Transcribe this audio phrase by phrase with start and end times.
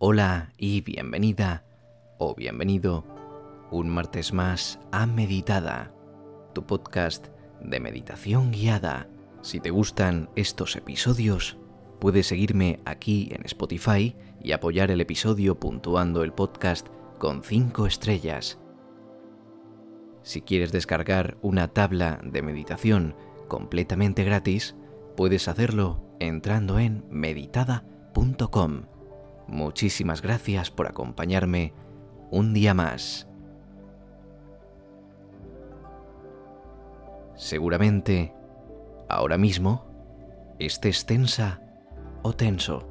[0.00, 1.64] Hola y bienvenida
[2.18, 3.04] o bienvenido
[3.72, 5.92] un martes más a Meditada,
[6.54, 7.26] tu podcast
[7.60, 9.08] de meditación guiada.
[9.42, 11.58] Si te gustan estos episodios,
[11.98, 16.86] puedes seguirme aquí en Spotify y apoyar el episodio puntuando el podcast
[17.18, 18.60] con 5 estrellas.
[20.22, 23.16] Si quieres descargar una tabla de meditación
[23.48, 24.76] completamente gratis,
[25.16, 28.84] puedes hacerlo entrando en meditada.com.
[29.48, 31.72] Muchísimas gracias por acompañarme
[32.30, 33.26] un día más.
[37.34, 38.34] Seguramente,
[39.08, 39.86] ahora mismo,
[40.58, 41.62] estés tensa
[42.22, 42.86] o tenso.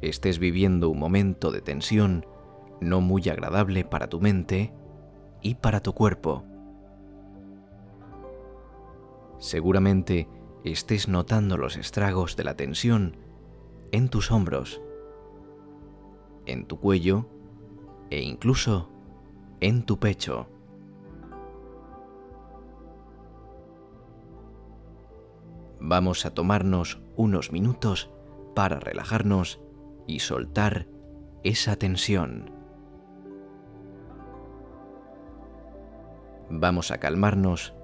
[0.00, 2.26] Estés viviendo un momento de tensión
[2.80, 4.72] no muy agradable para tu mente
[5.42, 6.42] y para tu cuerpo.
[9.38, 10.26] Seguramente
[10.64, 13.16] estés notando los estragos de la tensión
[13.90, 14.80] en tus hombros,
[16.46, 17.26] en tu cuello
[18.10, 18.90] e incluso
[19.60, 20.48] en tu pecho.
[25.80, 28.10] Vamos a tomarnos unos minutos
[28.54, 29.60] para relajarnos
[30.06, 30.86] y soltar
[31.42, 32.50] esa tensión.
[36.50, 37.74] Vamos a calmarnos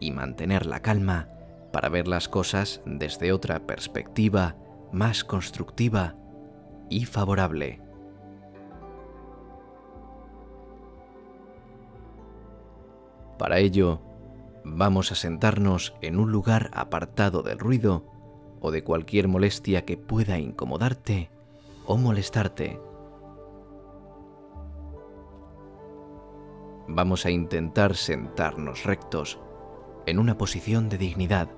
[0.00, 1.28] y mantener la calma
[1.72, 4.56] para ver las cosas desde otra perspectiva
[4.92, 6.14] más constructiva
[6.90, 7.80] y favorable.
[13.38, 14.00] Para ello,
[14.62, 18.06] vamos a sentarnos en un lugar apartado del ruido
[18.60, 21.30] o de cualquier molestia que pueda incomodarte
[21.86, 22.78] o molestarte.
[26.86, 29.40] Vamos a intentar sentarnos rectos
[30.06, 31.48] en una posición de dignidad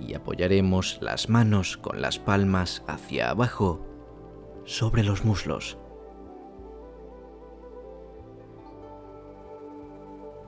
[0.00, 3.84] y apoyaremos las manos con las palmas hacia abajo
[4.64, 5.78] sobre los muslos.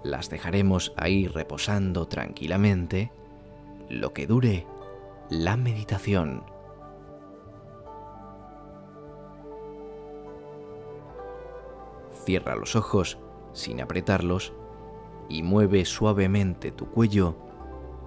[0.04, 3.12] Las dejaremos ahí reposando tranquilamente
[3.88, 4.66] lo que dure
[5.30, 6.44] la meditación.
[12.24, 13.18] Cierra los ojos
[13.52, 14.52] sin apretarlos
[15.28, 17.47] y mueve suavemente tu cuello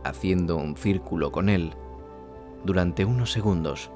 [0.04, 1.74] haciendo un círculo con él
[2.64, 3.92] durante unos segundos.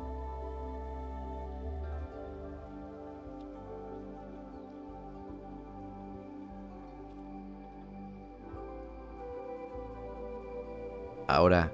[11.27, 11.71] Ahora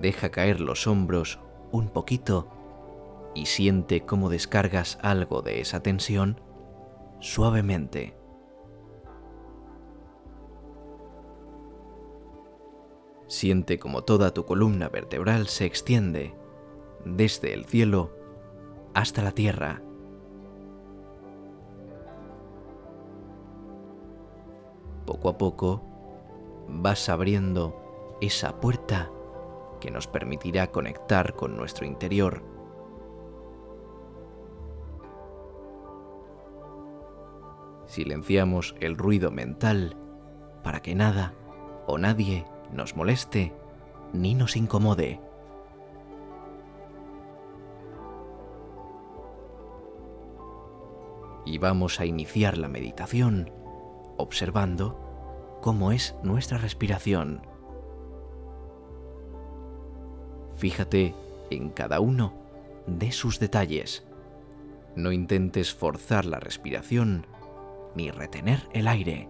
[0.00, 1.38] deja caer los hombros
[1.72, 2.48] un poquito
[3.34, 6.40] y siente cómo descargas algo de esa tensión
[7.20, 8.17] suavemente.
[13.28, 16.34] Siente como toda tu columna vertebral se extiende
[17.04, 18.10] desde el cielo
[18.94, 19.82] hasta la tierra.
[25.04, 25.82] Poco a poco
[26.68, 29.10] vas abriendo esa puerta
[29.78, 32.42] que nos permitirá conectar con nuestro interior.
[37.86, 39.96] Silenciamos el ruido mental
[40.62, 41.34] para que nada
[41.86, 43.52] o nadie nos moleste
[44.12, 45.20] ni nos incomode.
[51.44, 53.50] Y vamos a iniciar la meditación
[54.18, 57.40] observando cómo es nuestra respiración.
[60.56, 61.14] Fíjate
[61.50, 62.34] en cada uno
[62.86, 64.04] de sus detalles.
[64.96, 67.26] No intentes forzar la respiración
[67.94, 69.28] ni retener el aire.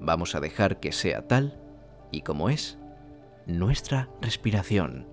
[0.00, 1.65] Vamos a dejar que sea tal
[2.10, 2.78] y como es
[3.46, 5.06] nuestra respiración.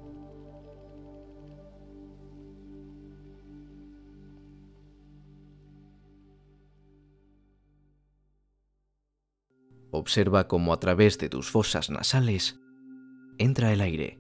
[9.92, 12.60] Observa cómo a través de tus fosas nasales
[13.38, 14.20] entra el aire,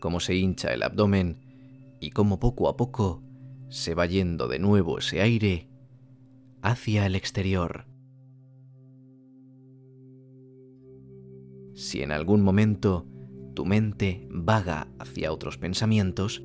[0.00, 3.22] cómo se hincha el abdomen y cómo poco a poco
[3.70, 5.70] se va yendo de nuevo ese aire
[6.60, 7.89] hacia el exterior.
[11.80, 13.06] Si en algún momento
[13.54, 16.44] tu mente vaga hacia otros pensamientos,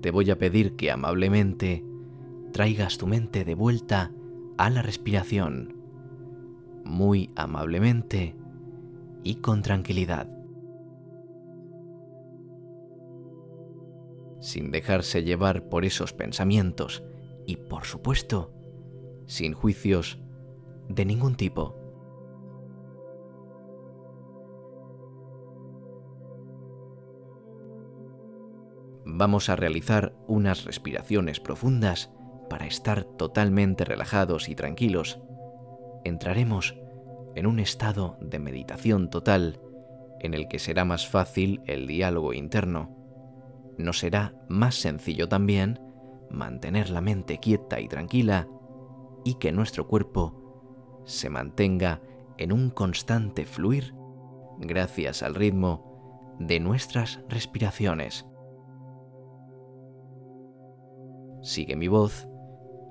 [0.00, 1.84] te voy a pedir que amablemente
[2.54, 4.12] traigas tu mente de vuelta
[4.56, 5.76] a la respiración,
[6.86, 8.34] muy amablemente
[9.22, 10.26] y con tranquilidad.
[14.40, 17.04] Sin dejarse llevar por esos pensamientos
[17.44, 18.54] y, por supuesto,
[19.26, 20.18] sin juicios
[20.88, 21.85] de ningún tipo.
[29.16, 32.10] Vamos a realizar unas respiraciones profundas
[32.50, 35.20] para estar totalmente relajados y tranquilos.
[36.04, 36.76] Entraremos
[37.34, 39.60] en un estado de meditación total
[40.20, 42.94] en el que será más fácil el diálogo interno.
[43.78, 45.80] Nos será más sencillo también
[46.30, 48.48] mantener la mente quieta y tranquila
[49.24, 52.00] y que nuestro cuerpo se mantenga
[52.36, 53.94] en un constante fluir
[54.58, 58.26] gracias al ritmo de nuestras respiraciones.
[61.46, 62.26] Sigue mi voz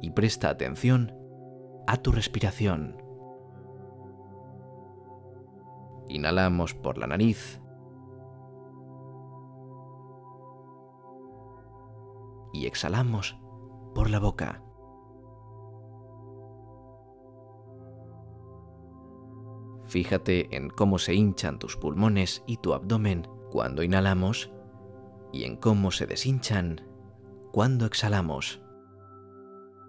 [0.02, 1.12] y presta atención
[1.88, 2.96] a tu respiración.
[6.08, 7.62] Inhalamos por la nariz.
[12.54, 13.38] Y exhalamos
[13.94, 14.64] por la boca.
[19.84, 24.50] Fíjate en cómo se hinchan tus pulmones y tu abdomen cuando inhalamos
[25.34, 26.95] y en cómo se deshinchan
[27.56, 28.62] cuando exhalamos.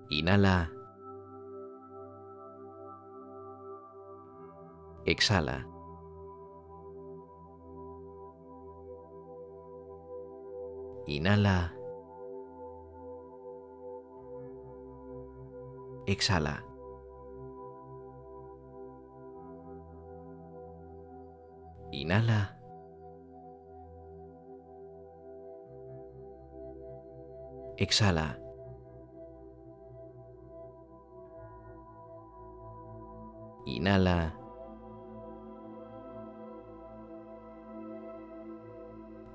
[0.08, 0.70] Inhala.
[5.04, 5.66] Exhala.
[11.08, 11.74] Inhala.
[16.06, 16.62] Exhala.
[21.90, 22.55] Inhala.
[27.78, 28.38] Exhala.
[33.66, 34.32] Inhala.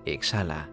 [0.05, 0.69] Exhala.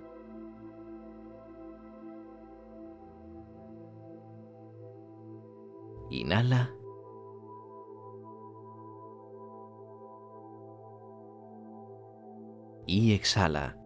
[6.11, 6.71] Inhala.
[12.87, 13.77] Y exhala.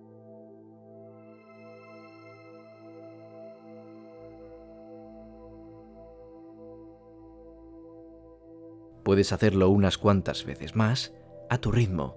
[9.02, 11.12] Puedes hacerlo unas cuantas veces más
[11.50, 12.16] a tu ritmo.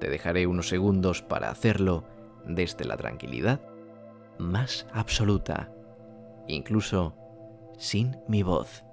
[0.00, 2.04] Te dejaré unos segundos para hacerlo
[2.46, 3.60] desde la tranquilidad
[4.38, 5.70] más absoluta,
[6.46, 7.14] incluso
[7.78, 8.84] sin mi voz.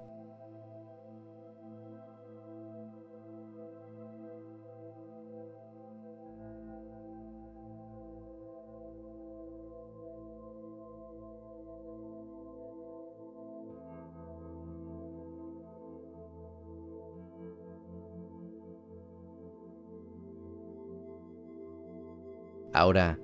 [22.78, 23.18] Ahora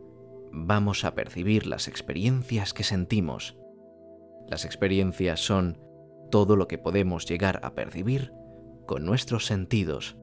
[0.51, 3.57] vamos a percibir las experiencias que sentimos.
[4.49, 5.79] Las experiencias son
[6.33, 8.35] todo lo que podemos llegar a percibir
[8.85, 10.19] con nuestros sentidos.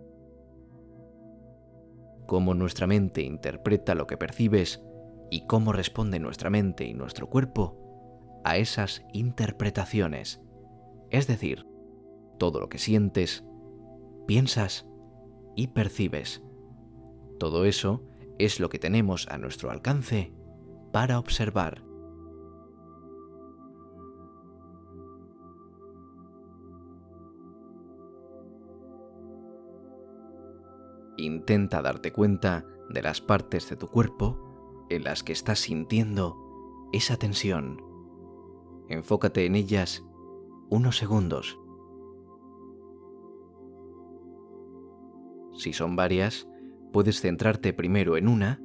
[2.27, 4.83] Cómo nuestra mente interpreta lo que percibes
[5.29, 10.41] y cómo responde nuestra mente y nuestro cuerpo a esas interpretaciones.
[11.09, 11.65] Es decir,
[12.37, 13.45] todo lo que sientes,
[14.27, 14.89] piensas
[15.55, 16.43] y percibes.
[17.39, 18.10] Todo eso
[18.45, 20.33] es lo que tenemos a nuestro alcance
[20.91, 21.83] para observar.
[31.17, 36.35] Intenta darte cuenta de las partes de tu cuerpo en las que estás sintiendo
[36.91, 37.81] esa tensión.
[38.89, 40.03] Enfócate en ellas
[40.69, 41.59] unos segundos.
[45.53, 46.47] Si son varias,
[46.91, 48.61] puedes centrarte primero en una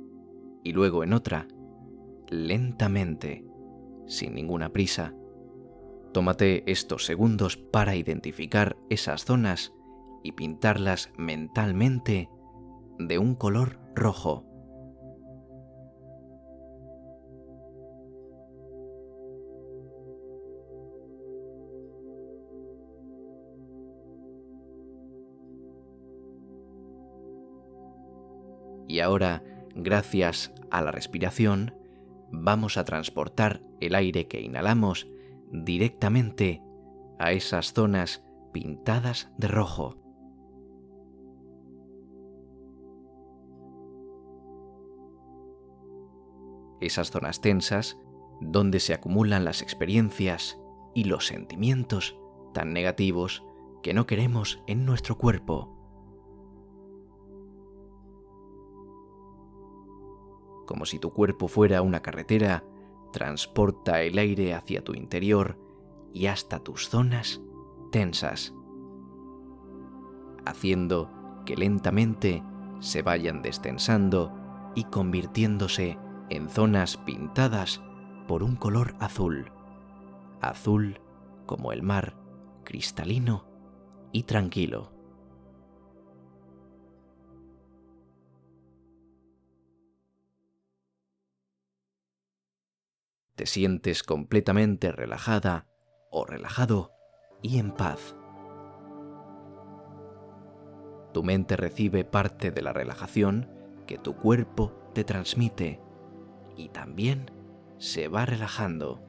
[0.63, 1.47] y luego en otra,
[2.29, 3.45] lentamente,
[4.07, 5.15] sin ninguna prisa.
[6.13, 9.73] Tómate estos segundos para identificar esas zonas
[10.23, 12.29] y pintarlas mentalmente
[12.99, 14.45] de un color rojo.
[28.97, 29.43] Y ahora,
[29.75, 31.75] gracias a la respiración,
[32.33, 35.07] vamos a transportar el aire que inhalamos
[35.53, 36.63] directamente
[37.19, 38.25] a esas zonas
[38.55, 39.99] pintadas de rojo.
[46.81, 47.99] Esas zonas tensas
[48.41, 50.59] donde se acumulan las experiencias
[50.95, 52.17] y los sentimientos
[52.55, 53.45] tan negativos
[53.83, 55.76] que no queremos en nuestro cuerpo.
[60.67, 62.65] Como si tu cuerpo fuera una carretera,
[63.13, 65.59] transporta el aire hacia tu interior
[66.13, 67.41] y hasta tus zonas
[67.91, 68.53] tensas,
[70.45, 71.11] haciendo
[71.47, 72.43] que lentamente
[72.81, 74.33] se vayan destensando
[74.75, 77.81] y convirtiéndose en zonas pintadas
[78.27, 79.53] por un color azul,
[80.41, 81.01] azul
[81.47, 82.17] como el mar,
[82.65, 83.47] cristalino
[84.13, 84.96] y tranquilo.
[93.37, 95.67] Te sientes completamente relajada
[96.11, 96.93] o relajado
[97.43, 98.17] y en paz.
[101.13, 103.51] Tu mente recibe parte de la relajación
[103.87, 105.83] que tu cuerpo te transmite
[106.57, 107.31] y también
[107.77, 109.03] se va relajando.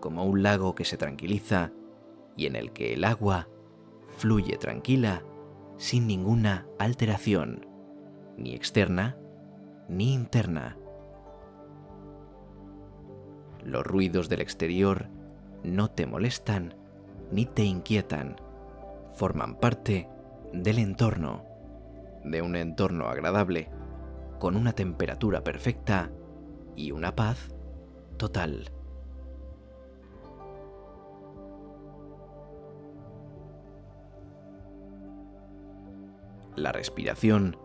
[0.00, 1.72] Como un lago que se tranquiliza
[2.36, 3.48] y en el que el agua
[4.18, 5.24] fluye tranquila
[5.78, 7.66] sin ninguna alteración,
[8.36, 9.16] ni externa
[9.88, 10.76] ni interna.
[13.64, 15.08] Los ruidos del exterior
[15.62, 16.74] no te molestan
[17.30, 18.36] ni te inquietan,
[19.14, 20.08] forman parte
[20.52, 21.44] del entorno,
[22.24, 23.70] de un entorno agradable,
[24.38, 26.10] con una temperatura perfecta
[26.76, 27.54] y una paz
[28.16, 28.70] total.
[36.56, 37.56] La respiración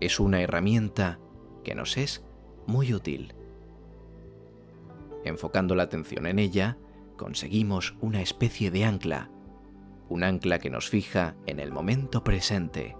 [0.00, 1.18] es una herramienta
[1.62, 2.24] que nos es
[2.66, 3.34] muy útil.
[5.24, 6.78] Enfocando la atención en ella,
[7.16, 9.30] conseguimos una especie de ancla,
[10.08, 12.96] un ancla que nos fija en el momento presente.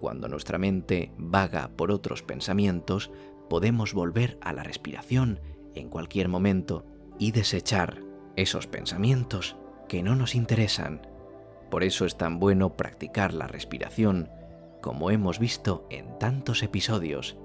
[0.00, 3.12] Cuando nuestra mente vaga por otros pensamientos,
[3.48, 5.40] podemos volver a la respiración
[5.74, 6.86] en cualquier momento
[7.18, 8.02] y desechar
[8.34, 9.56] esos pensamientos
[9.88, 11.06] que no nos interesan.
[11.70, 14.30] Por eso es tan bueno practicar la respiración
[14.82, 17.38] como hemos visto en tantos episodios.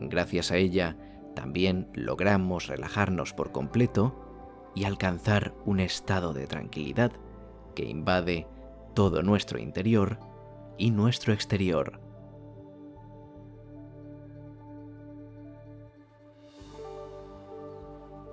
[0.00, 0.96] Gracias a ella
[1.34, 7.12] también logramos relajarnos por completo y alcanzar un estado de tranquilidad
[7.74, 8.46] que invade
[8.94, 10.18] todo nuestro interior
[10.78, 12.00] y nuestro exterior.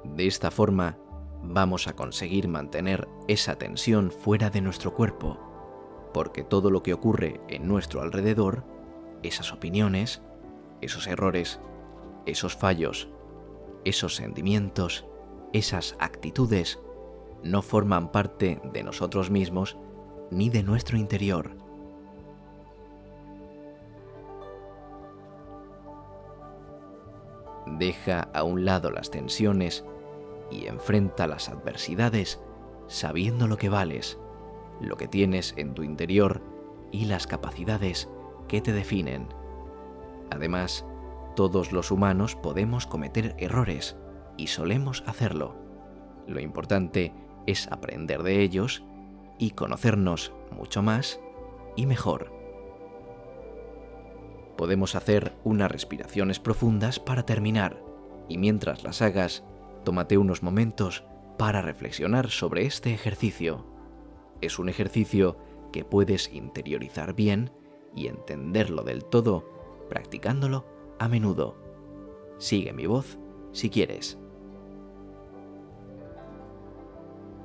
[0.03, 0.97] De esta forma,
[1.43, 5.46] vamos a conseguir mantener esa tensión fuera de nuestro cuerpo
[6.13, 8.63] porque todo lo que ocurre en nuestro alrededor,
[9.23, 10.21] esas opiniones,
[10.81, 11.59] esos errores,
[12.25, 13.09] esos fallos,
[13.85, 15.05] esos sentimientos,
[15.53, 16.79] esas actitudes,
[17.43, 19.77] no forman parte de nosotros mismos
[20.31, 21.55] ni de nuestro interior.
[27.77, 29.85] Deja a un lado las tensiones
[30.49, 32.39] y enfrenta las adversidades
[32.87, 34.17] sabiendo lo que vales
[34.81, 36.41] lo que tienes en tu interior
[36.91, 38.09] y las capacidades
[38.47, 39.27] que te definen.
[40.31, 40.85] Además,
[41.35, 43.97] todos los humanos podemos cometer errores
[44.37, 45.55] y solemos hacerlo.
[46.27, 47.13] Lo importante
[47.45, 48.83] es aprender de ellos
[49.37, 51.19] y conocernos mucho más
[51.75, 52.33] y mejor.
[54.57, 57.81] Podemos hacer unas respiraciones profundas para terminar
[58.27, 59.43] y mientras las hagas,
[59.83, 61.03] tómate unos momentos
[61.37, 63.76] para reflexionar sobre este ejercicio.
[64.41, 65.37] Es un ejercicio
[65.71, 67.51] que puedes interiorizar bien
[67.95, 69.43] y entenderlo del todo
[69.89, 70.65] practicándolo
[70.99, 71.55] a menudo.
[72.37, 73.17] Sigue mi voz
[73.51, 74.19] si quieres.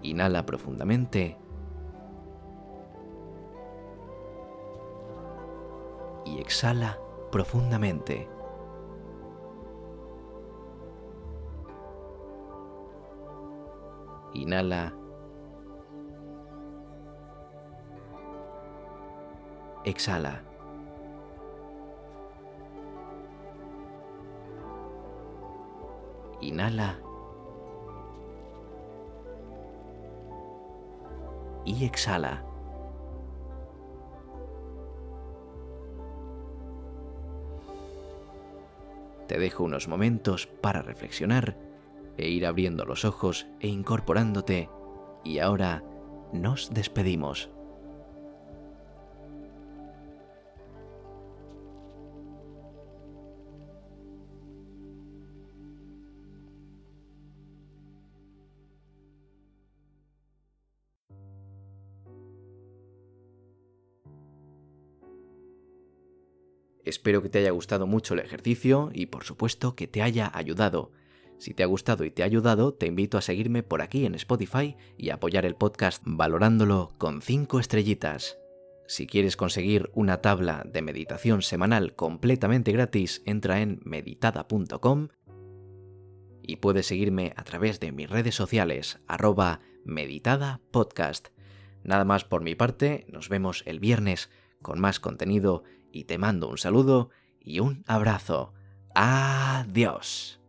[0.03, 1.39] Inhala profundamente.
[6.25, 6.99] Y exhala
[7.31, 8.29] profundamente.
[14.35, 14.95] Inhala
[19.85, 20.43] exhala.
[26.41, 26.99] Inhala.
[31.65, 32.45] Y exhala.
[39.29, 41.57] Te dejo unos momentos para reflexionar
[42.19, 44.69] e ir abriendo los ojos e incorporándote.
[45.25, 45.83] Y ahora
[46.33, 47.49] nos despedimos.
[66.85, 70.91] Espero que te haya gustado mucho el ejercicio y por supuesto que te haya ayudado.
[71.39, 74.15] Si te ha gustado y te ha ayudado, te invito a seguirme por aquí en
[74.15, 78.39] Spotify y apoyar el podcast valorándolo con 5 estrellitas.
[78.87, 85.09] Si quieres conseguir una tabla de meditación semanal completamente gratis, entra en meditada.com
[86.43, 91.29] y puedes seguirme a través de mis redes sociales, arroba meditadapodcast.
[91.85, 96.49] Nada más por mi parte, nos vemos el viernes con más contenido y te mando
[96.49, 98.53] un saludo y un abrazo.
[98.95, 100.42] Adiós.